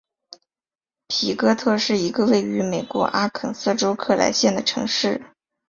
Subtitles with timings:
[1.07, 5.21] 皮哥特是一个位于美国阿肯色州克莱县的城市。